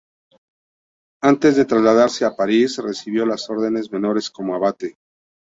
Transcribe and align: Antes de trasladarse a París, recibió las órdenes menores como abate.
Antes 1.21 1.57
de 1.57 1.65
trasladarse 1.65 2.25
a 2.25 2.35
París, 2.35 2.77
recibió 2.77 3.23
las 3.23 3.47
órdenes 3.51 3.91
menores 3.91 4.31
como 4.31 4.55
abate. 4.55 4.97